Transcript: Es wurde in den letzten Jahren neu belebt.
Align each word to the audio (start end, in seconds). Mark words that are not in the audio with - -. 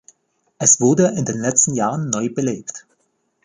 Es 0.57 0.79
wurde 0.81 1.09
in 1.15 1.25
den 1.25 1.37
letzten 1.39 1.75
Jahren 1.75 2.09
neu 2.09 2.27
belebt. 2.33 2.87